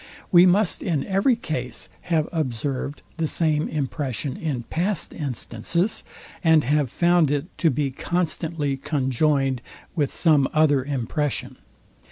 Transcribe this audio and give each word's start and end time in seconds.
We 0.31 0.47
must 0.47 0.81
in 0.81 1.05
every 1.05 1.35
case 1.35 1.87
have 2.09 2.27
observed 2.31 3.03
the 3.17 3.27
same 3.27 3.67
impression 3.67 4.35
in 4.35 4.63
past 4.63 5.13
instances, 5.13 6.03
and 6.43 6.63
have 6.63 6.89
found 6.89 7.29
it 7.29 7.55
to 7.59 7.69
be 7.69 7.91
constantly 7.91 8.77
conjoined 8.77 9.61
with 9.95 10.11
some 10.11 10.49
other 10.53 10.83
impression. 10.83 11.57